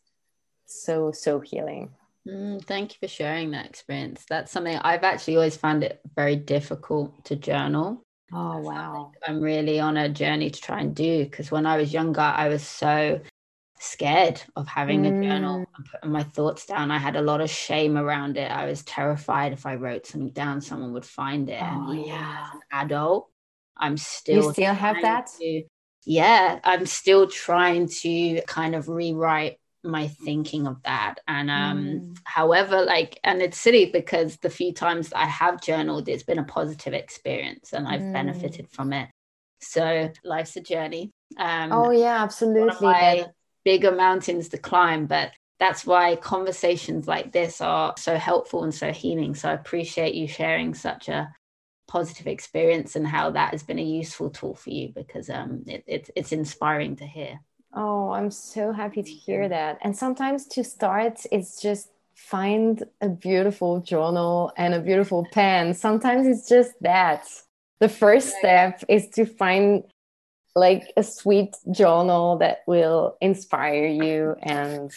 [0.65, 1.91] so so healing
[2.27, 4.25] Mm, thank you for sharing that experience.
[4.29, 8.03] That's something I've actually always found it very difficult to journal.
[8.31, 9.11] Oh, wow.
[9.27, 12.47] I'm really on a journey to try and do because when I was younger, I
[12.47, 13.19] was so
[13.79, 15.07] scared of having mm.
[15.07, 15.65] a journal mm.
[15.75, 16.89] and putting my thoughts down.
[16.89, 18.49] I had a lot of shame around it.
[18.49, 21.61] I was terrified if I wrote something down, someone would find it.
[21.61, 22.47] Oh, and yeah.
[22.47, 23.29] As an adult,
[23.77, 24.45] I'm still.
[24.45, 25.27] You still have that?
[25.39, 25.63] To,
[26.05, 31.15] yeah, I'm still trying to kind of rewrite my thinking of that.
[31.27, 32.17] And um mm.
[32.23, 36.43] however like and it's silly because the few times i have journaled it's been a
[36.43, 38.13] positive experience and i've mm.
[38.13, 39.09] benefited from it.
[39.61, 41.11] So life's a journey.
[41.37, 43.25] Um oh yeah absolutely.
[43.65, 48.91] bigger mountains to climb but that's why conversations like this are so helpful and so
[48.91, 49.35] healing.
[49.35, 51.33] So i appreciate you sharing such a
[51.87, 55.83] positive experience and how that has been a useful tool for you because um it,
[55.85, 57.39] it it's inspiring to hear
[57.75, 59.79] Oh, I'm so happy to hear that.
[59.81, 65.73] And sometimes to start, it's just find a beautiful journal and a beautiful pen.
[65.73, 67.27] Sometimes it's just that.
[67.79, 69.83] The first step is to find
[70.55, 74.91] like a sweet journal that will inspire you and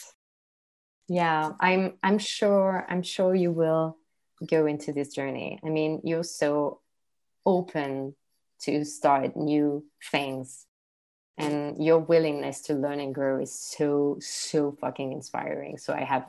[1.09, 3.97] yeah, I'm I'm sure I'm sure you will
[4.45, 5.61] go into this journey.
[5.65, 6.81] I mean, you're so
[7.47, 8.17] open
[8.63, 10.67] to start new things
[11.39, 15.79] and your willingness to learn and grow is so so fucking inspiring.
[15.79, 16.29] So i have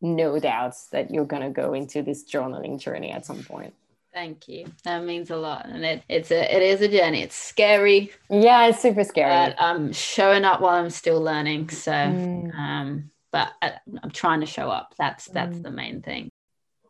[0.00, 3.74] no doubts that you're going to go into this journaling journey at some point.
[4.14, 4.66] Thank you.
[4.84, 5.66] That means a lot.
[5.66, 7.22] And it, it's a it is a journey.
[7.22, 8.10] It's scary.
[8.28, 9.30] Yeah it's super scary.
[9.30, 11.68] But i'm showing up while i'm still learning.
[11.70, 12.54] So mm.
[12.54, 14.94] um but I, am trying to show up.
[14.98, 15.62] That's that's mm.
[15.62, 16.30] the main thing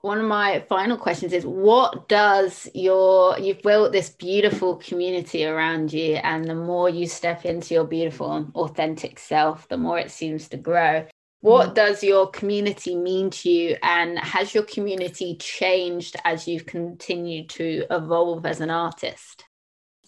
[0.02, 5.92] one of my final questions is what does your you've built this beautiful community around
[5.92, 10.10] you and the more you step into your beautiful and authentic self the more it
[10.10, 11.06] seems to grow.
[11.42, 11.74] What mm.
[11.74, 17.86] does your community mean to you and has your community changed as you've continued to
[17.90, 19.44] evolve as an artist?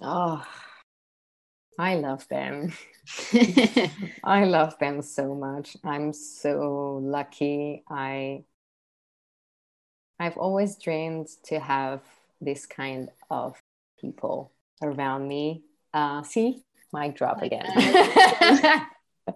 [0.00, 0.44] Oh
[1.78, 2.72] i love them.
[4.24, 5.76] I love them so much.
[5.84, 7.82] I'm so lucky.
[7.88, 8.44] I
[10.22, 12.00] I've always dreamed to have
[12.40, 13.60] this kind of
[14.00, 15.64] people around me.
[15.92, 17.66] Uh, see, mic drop again.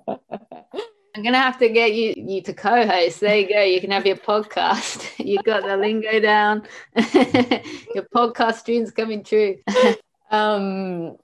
[0.08, 3.18] I'm gonna have to get you you to co-host.
[3.18, 3.62] There you go.
[3.62, 5.10] You can have your podcast.
[5.24, 6.62] you got the lingo down.
[6.94, 9.56] your podcast dreams coming true.
[10.30, 11.16] um,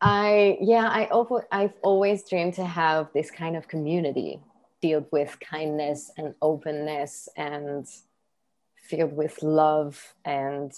[0.00, 1.06] I yeah, I
[1.52, 4.40] I've always dreamed to have this kind of community
[4.80, 7.86] filled with kindness and openness and
[8.92, 10.72] filled with love and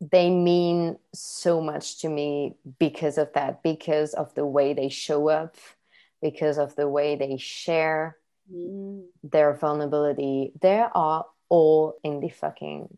[0.00, 5.28] they mean so much to me because of that because of the way they show
[5.28, 5.56] up
[6.20, 8.16] because of the way they share
[8.52, 9.02] mm.
[9.24, 10.52] their vulnerability.
[10.60, 12.96] They are all in the fucking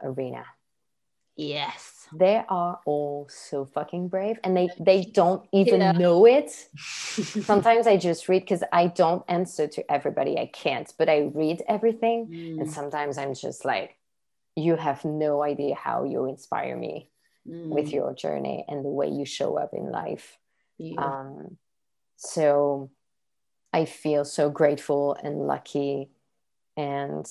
[0.00, 0.44] arena.
[1.34, 5.92] Yes they are all so fucking brave and they they don't even yeah.
[5.92, 11.08] know it sometimes i just read because i don't answer to everybody i can't but
[11.08, 12.60] i read everything mm.
[12.60, 13.96] and sometimes i'm just like
[14.56, 17.08] you have no idea how you inspire me
[17.48, 17.68] mm.
[17.68, 20.38] with your journey and the way you show up in life
[20.78, 21.00] yeah.
[21.00, 21.56] um,
[22.16, 22.90] so
[23.72, 26.10] i feel so grateful and lucky
[26.76, 27.26] and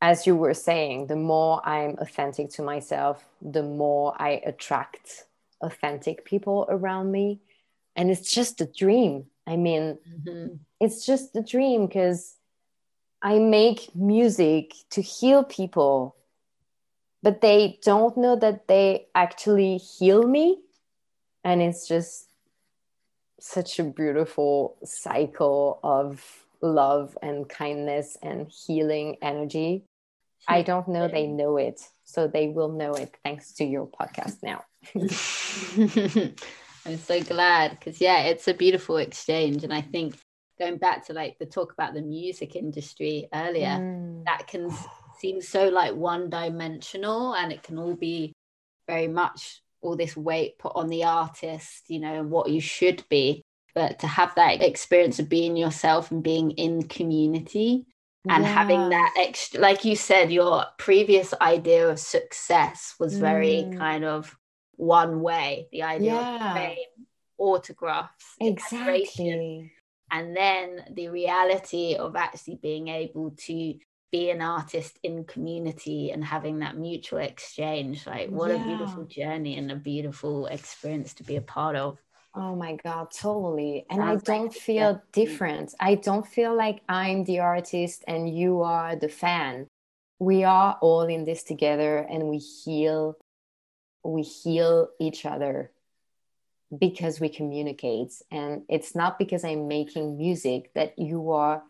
[0.00, 5.24] as you were saying, the more I'm authentic to myself, the more I attract
[5.60, 7.40] authentic people around me.
[7.96, 9.26] And it's just a dream.
[9.46, 10.54] I mean, mm-hmm.
[10.80, 12.36] it's just a dream because
[13.20, 16.16] I make music to heal people,
[17.22, 20.60] but they don't know that they actually heal me.
[21.44, 22.30] And it's just
[23.38, 29.84] such a beautiful cycle of love and kindness and healing energy.
[30.48, 31.80] I don't know they know it.
[32.04, 34.64] So they will know it thanks to your podcast now.
[36.86, 39.64] I'm so glad because yeah, it's a beautiful exchange.
[39.64, 40.16] And I think
[40.58, 44.24] going back to like the talk about the music industry earlier, mm.
[44.24, 44.70] that can
[45.18, 48.32] seem so like one dimensional and it can all be
[48.88, 53.04] very much all this weight put on the artist, you know, and what you should
[53.08, 53.42] be.
[53.74, 57.86] But to have that experience of being yourself and being in community
[58.28, 58.52] and yeah.
[58.52, 63.78] having that extra, like you said, your previous idea of success was very mm.
[63.78, 64.36] kind of
[64.76, 66.50] one way, the idea yeah.
[66.50, 67.06] of fame,
[67.38, 69.72] autographs, exactly.
[70.12, 73.74] And then the reality of actually being able to
[74.10, 78.60] be an artist in community and having that mutual exchange like what yeah.
[78.60, 81.96] a beautiful journey and a beautiful experience to be a part of
[82.34, 83.86] oh my god totally.
[83.90, 85.10] And i don't like feel mm-hmm.
[85.12, 85.74] different.
[85.80, 89.66] I don't feel like i'm the artist and you are the fan.
[90.18, 93.16] We are all in this together and we heal
[94.04, 95.70] we heal each other
[96.76, 98.12] because we communicate.
[98.30, 101.62] And it's not because i'm making music that you are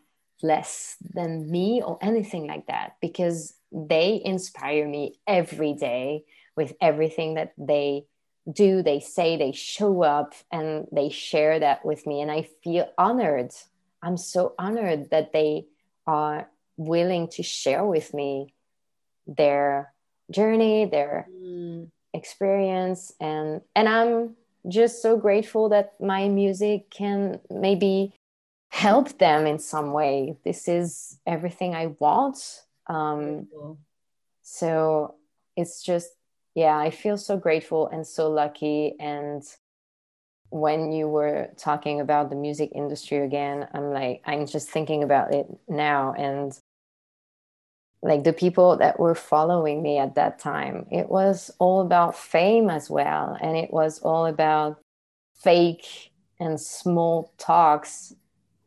[0.43, 6.23] less than me or anything like that because they inspire me every day
[6.55, 8.05] with everything that they
[8.51, 12.89] do they say they show up and they share that with me and i feel
[12.97, 13.51] honored
[14.01, 15.65] i'm so honored that they
[16.07, 18.53] are willing to share with me
[19.27, 19.93] their
[20.31, 21.87] journey their mm.
[22.13, 24.35] experience and and i'm
[24.67, 28.13] just so grateful that my music can maybe
[28.69, 30.37] help them in some way.
[30.43, 32.63] This is everything I want.
[32.87, 33.47] Um,
[34.41, 35.15] so
[35.57, 36.09] it's just,
[36.55, 38.95] yeah, I feel so grateful and so lucky.
[38.99, 39.43] And
[40.49, 45.33] when you were talking about the music industry again, I'm like, I'm just thinking about
[45.33, 46.13] it now.
[46.13, 46.57] And
[48.01, 52.69] like the people that were following me at that time, it was all about fame
[52.69, 53.37] as well.
[53.39, 54.79] And it was all about
[55.35, 58.13] fake and small talks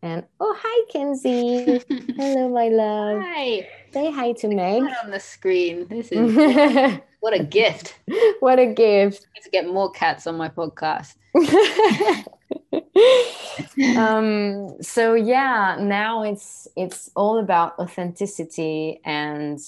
[0.05, 1.80] and oh, hi, Kenzie.
[2.18, 3.22] Hello, my love.
[3.22, 3.66] Hi.
[3.95, 4.82] Say hi to Meg.
[5.05, 5.86] On the screen.
[5.86, 6.34] This is
[7.20, 7.97] what a gift.
[8.40, 9.24] What a gift.
[9.40, 11.14] to get more cats on my podcast.
[13.97, 19.61] um, so yeah, now it's it's all about authenticity and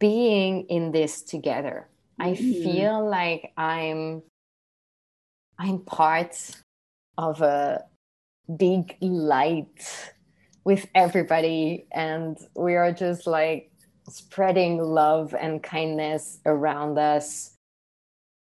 [0.00, 1.86] being in this together.
[2.18, 2.64] I mm-hmm.
[2.64, 4.24] feel like I'm
[5.60, 6.34] I'm part
[7.16, 7.84] of a
[8.56, 10.13] big light
[10.64, 13.70] with everybody and we are just like
[14.08, 17.56] spreading love and kindness around us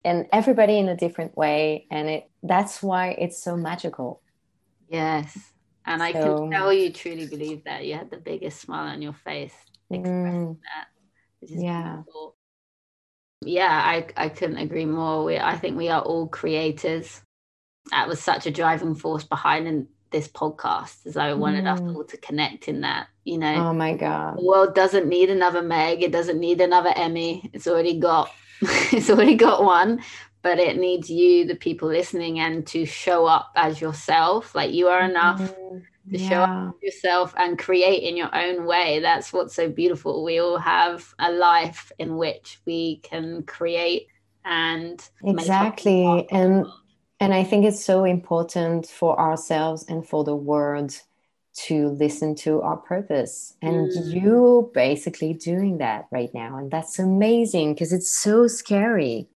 [0.03, 4.21] and everybody in a different way and it that's why it's so magical.
[4.87, 5.37] Yes.
[5.87, 9.01] And so, i can tell you truly believe that you had the biggest smile on
[9.01, 9.53] your face
[9.89, 10.87] expressing mm, that
[11.41, 11.95] yeah.
[11.97, 12.35] beautiful.
[13.41, 15.23] yeah i i couldn't agree more.
[15.23, 17.21] We i think we are all creators.
[17.91, 21.73] That was such a driving force behind this podcast as I wanted mm.
[21.73, 23.53] us all to connect in that, you know.
[23.53, 24.37] Oh my God.
[24.37, 26.01] The world doesn't need another Meg.
[26.01, 27.49] It doesn't need another Emmy.
[27.51, 30.01] It's already got it's already got one.
[30.41, 34.55] But it needs you, the people listening, and to show up as yourself.
[34.55, 35.81] Like you are enough mm.
[36.11, 36.29] to yeah.
[36.29, 38.99] show up yourself and create in your own way.
[38.99, 40.23] That's what's so beautiful.
[40.23, 44.07] We all have a life in which we can create
[44.45, 46.67] and exactly and
[47.19, 50.99] and I think it's so important for ourselves and for the world
[51.55, 53.55] to listen to our purpose.
[53.61, 54.21] And mm.
[54.21, 56.57] you basically doing that right now.
[56.57, 59.29] And that's amazing because it's so scary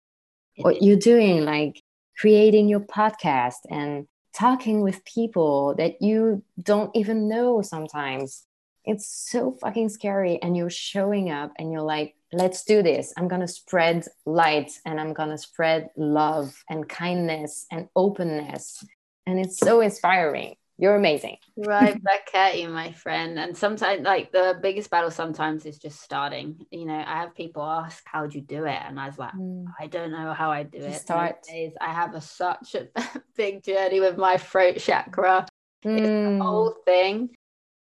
[0.58, 1.82] what you're doing, like
[2.18, 8.46] creating your podcast and talking with people that you don't even know sometimes.
[8.84, 10.38] It's so fucking scary.
[10.42, 13.14] And you're showing up and you're like, let's do this.
[13.18, 18.84] I'm going to spread light and I'm going to spread love and kindness and openness.
[19.26, 20.56] And it's so inspiring.
[20.78, 21.36] You're amazing.
[21.58, 23.38] right back at you, my friend.
[23.38, 26.66] And sometimes, like, the biggest battle sometimes is just starting.
[26.72, 28.80] You know, I have people ask, How'd you do it?
[28.86, 29.66] And I was like, mm.
[29.78, 31.02] I don't know how I do just it.
[31.02, 31.44] Start.
[31.44, 32.88] Days, I have a, such a
[33.36, 35.46] big journey with my throat chakra.
[35.84, 35.98] Mm.
[35.98, 36.40] It's the hmm.
[36.40, 37.30] whole thing.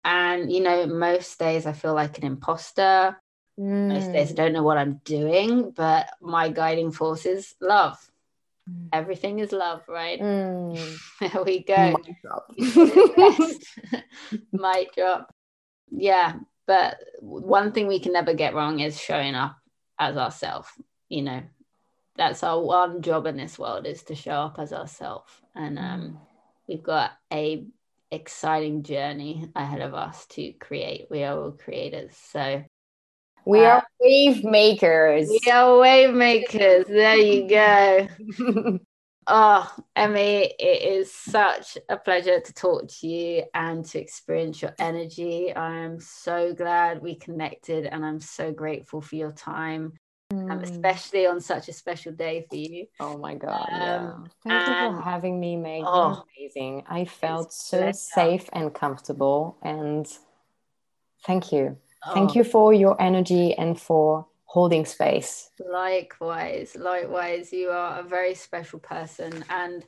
[0.05, 3.16] And, you know, most days I feel like an imposter.
[3.59, 3.88] Mm.
[3.88, 7.98] Most days I don't know what I'm doing, but my guiding force is love.
[8.68, 8.88] Mm.
[8.92, 10.20] Everything is love, right?
[10.20, 10.98] Mm.
[11.20, 11.96] there we go.
[14.52, 15.32] Mic drop.
[15.90, 16.34] Yeah,
[16.66, 19.57] but one thing we can never get wrong is showing up
[19.98, 20.68] as ourselves.
[21.09, 21.42] You know,
[22.16, 25.30] that's our one job in this world is to show up as ourselves.
[25.55, 26.16] And um, mm.
[26.66, 27.66] we've got a
[28.11, 31.07] exciting journey ahead of us to create.
[31.11, 32.16] We are all creators.
[32.16, 32.64] So
[33.47, 35.28] we uh, are wave makers.
[35.28, 36.86] We are wave makers.
[36.86, 38.09] There you go.
[39.26, 44.74] oh, Emmy, it is such a pleasure to talk to you and to experience your
[44.78, 45.55] energy.
[45.55, 49.95] I am so glad we connected and I'm so grateful for your time
[50.51, 52.86] um, especially on such a special day for you.
[53.01, 53.68] Oh my God.
[53.70, 54.12] Um, yeah.
[54.42, 55.84] Thank and, you for having me, Meg.
[55.86, 56.84] Oh, amazing.
[56.88, 59.59] I felt so safe and comfortable.
[59.62, 60.07] And
[61.24, 61.78] thank you.
[62.07, 62.14] Oh.
[62.14, 65.50] Thank you for your energy and for holding space.
[65.59, 66.76] Likewise.
[66.76, 67.52] Likewise.
[67.52, 69.44] You are a very special person.
[69.50, 69.84] And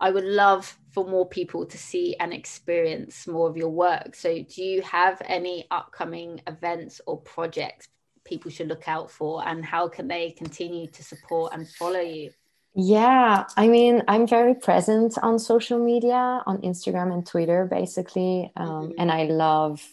[0.00, 4.14] I would love for more people to see and experience more of your work.
[4.14, 7.88] So, do you have any upcoming events or projects
[8.24, 12.30] people should look out for and how can they continue to support and follow you?
[12.74, 18.68] Yeah, I mean, I'm very present on social media, on Instagram and Twitter, basically, um,
[18.68, 18.92] mm-hmm.
[18.98, 19.84] and I love,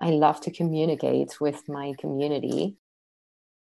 [0.00, 2.76] I love to communicate with my community,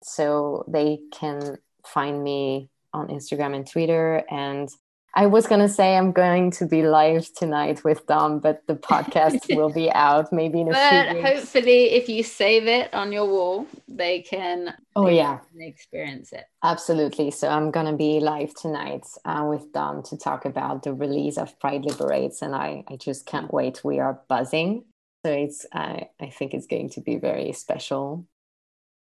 [0.02, 4.68] so they can find me on Instagram and Twitter, and
[5.16, 9.46] I was gonna say I'm going to be live tonight with Dom, but the podcast
[9.56, 11.28] will be out maybe in a but few weeks.
[11.28, 14.74] Hopefully, if you save it on your wall, they can.
[14.94, 16.44] Oh they yeah, can experience it.
[16.62, 17.30] Absolutely.
[17.30, 21.58] So I'm gonna be live tonight uh, with Dom to talk about the release of
[21.60, 23.82] Pride Liberates, and I I just can't wait.
[23.82, 24.84] We are buzzing.
[25.26, 28.28] So it's I I think it's going to be very special.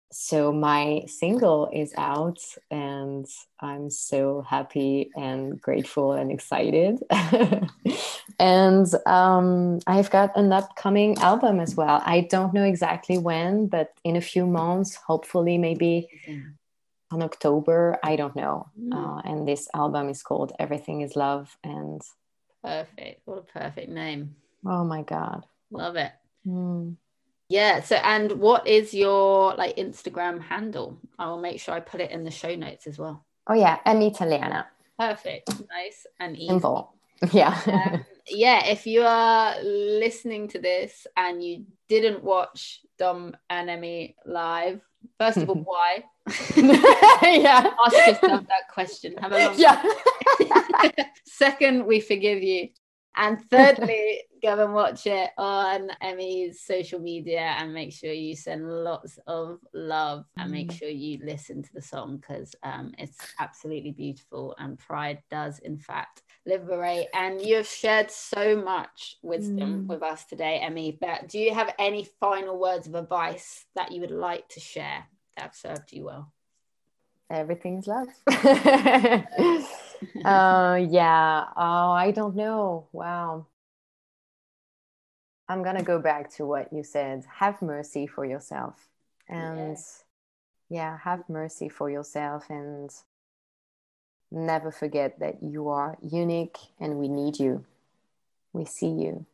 [0.10, 2.40] So my single is out
[2.72, 3.26] and
[3.60, 7.04] i'm so happy and grateful and excited.
[8.40, 12.02] And um, i've got an upcoming album as well.
[12.06, 16.08] I don't know exactly when but in a few months hopefully maybe
[17.12, 18.70] on october i don't know.
[18.80, 18.94] Mm.
[18.96, 22.02] uh, and this album is called everything is love and
[22.64, 23.20] perfect.
[23.26, 24.38] What a perfect name.
[24.66, 25.44] Oh my god
[25.74, 26.12] love it
[26.48, 26.96] mm.
[27.54, 27.82] Yeah.
[27.82, 30.98] So, and what is your like Instagram handle?
[31.20, 33.24] I will make sure I put it in the show notes as well.
[33.48, 34.68] Oh yeah, Emmy Italiana.
[34.98, 35.50] Perfect.
[35.70, 36.48] Nice and easy.
[36.48, 36.94] Simple.
[37.32, 37.58] Yeah.
[37.68, 38.66] um, yeah.
[38.66, 44.82] If you are listening to this and you didn't watch Dom and Emmy live,
[45.20, 46.04] first of all, why?
[46.58, 47.72] yeah.
[47.86, 49.16] Ask yourself that question.
[49.18, 49.54] Have a long.
[49.58, 49.84] Yeah.
[51.26, 52.70] Second, we forgive you.
[53.16, 58.68] And thirdly, go and watch it on Emmy's social media and make sure you send
[58.68, 60.78] lots of love and make mm.
[60.78, 64.56] sure you listen to the song because um, it's absolutely beautiful.
[64.58, 67.08] And Pride does, in fact, liberate.
[67.14, 69.88] And you have shared so much wisdom mm.
[69.88, 70.98] with us today, Emmy.
[71.00, 75.06] But do you have any final words of advice that you would like to share
[75.38, 76.34] that have served you well?
[77.30, 78.08] Everything's love.
[80.26, 81.46] uh, yeah.
[81.56, 82.88] Oh, I don't know.
[82.92, 83.48] Wow.
[85.50, 87.26] I'm going to go back to what you said.
[87.40, 88.88] Have mercy for yourself.
[89.30, 89.78] And
[90.70, 92.90] yeah, have mercy for yourself and
[94.32, 97.66] never forget that you are unique and we need you.
[98.54, 99.26] We see you.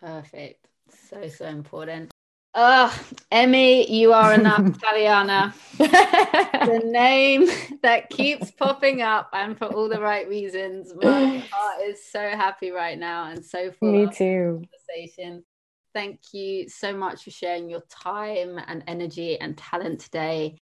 [0.00, 0.66] Perfect.
[1.10, 2.10] So, so important.
[2.58, 2.98] Oh,
[3.30, 5.54] Emmy, you are enough, Italiana.
[5.76, 7.50] the name
[7.82, 10.94] that keeps popping up, and for all the right reasons.
[10.94, 13.92] My heart is so happy right now, and so full.
[13.92, 14.62] Me too.
[14.88, 15.44] Conversation.
[15.92, 20.56] Thank you so much for sharing your time and energy and talent today.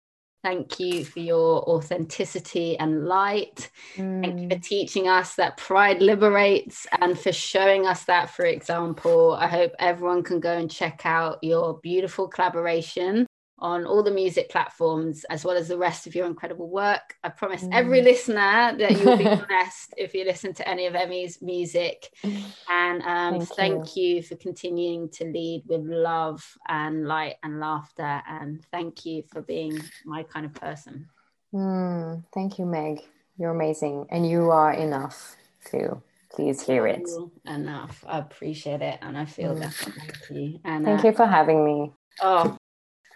[0.45, 3.71] Thank you for your authenticity and light.
[3.97, 4.21] Mm.
[4.23, 4.63] Thank you for mm.
[4.63, 9.33] teaching us that pride liberates and for showing us that, for example.
[9.41, 13.27] I hope everyone can go and check out your beautiful collaboration
[13.59, 17.17] on all the music platforms as well as the rest of your incredible work.
[17.23, 17.73] I promise mm.
[17.73, 22.11] every listener that you'll be blessed if you listen to any of Emmy's music.
[22.69, 24.17] And um, thank, thank you.
[24.17, 24.23] you.
[24.23, 28.23] for continuing to lead with love and light and laughter.
[28.29, 31.09] And thank you for being my kind of person.
[31.55, 33.01] Mm, thank you, Meg.
[33.39, 34.07] You're amazing.
[34.11, 35.37] And you are enough
[35.71, 36.03] too.
[36.33, 37.09] Please hear it.
[37.47, 38.05] Enough.
[38.09, 38.99] I appreciate it.
[39.03, 39.61] And I feel mm.
[39.61, 39.73] that.
[39.73, 40.61] Thank you.
[40.65, 41.93] And thank uh, you for having me.
[42.21, 42.57] Oh,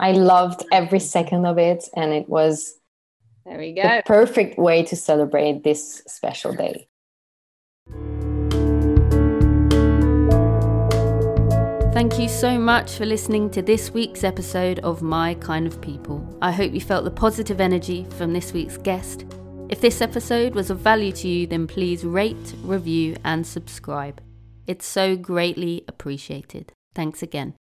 [0.01, 2.75] I loved every second of it, and it was
[3.45, 3.83] there we go.
[3.83, 6.89] The perfect way to celebrate this special day.
[11.95, 16.25] Thank you so much for listening to this week's episode of My Kind of People.
[16.41, 19.25] I hope you felt the positive energy from this week's guest.
[19.69, 24.23] If this episode was of value to you, then please rate, review, and subscribe.
[24.67, 26.73] It's so greatly appreciated.
[26.95, 27.55] Thanks again.